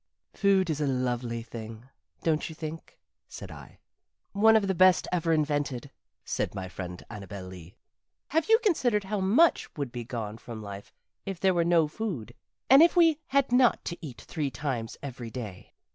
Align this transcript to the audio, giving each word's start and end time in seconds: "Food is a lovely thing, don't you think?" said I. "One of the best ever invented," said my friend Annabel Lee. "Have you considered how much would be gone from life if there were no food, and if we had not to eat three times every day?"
"Food 0.33 0.71
is 0.71 0.81
a 0.81 0.87
lovely 0.87 1.43
thing, 1.43 1.87
don't 2.23 2.49
you 2.49 2.55
think?" 2.55 2.97
said 3.29 3.51
I. 3.51 3.77
"One 4.31 4.55
of 4.55 4.65
the 4.67 4.73
best 4.73 5.07
ever 5.11 5.31
invented," 5.31 5.91
said 6.25 6.55
my 6.55 6.67
friend 6.67 7.03
Annabel 7.07 7.45
Lee. 7.45 7.75
"Have 8.29 8.49
you 8.49 8.57
considered 8.63 9.03
how 9.03 9.19
much 9.19 9.69
would 9.77 9.91
be 9.91 10.03
gone 10.03 10.39
from 10.39 10.59
life 10.63 10.91
if 11.27 11.39
there 11.39 11.53
were 11.53 11.63
no 11.63 11.87
food, 11.87 12.33
and 12.67 12.81
if 12.81 12.95
we 12.95 13.19
had 13.27 13.51
not 13.51 13.85
to 13.85 13.97
eat 14.03 14.19
three 14.21 14.49
times 14.49 14.97
every 15.03 15.29
day?" 15.29 15.71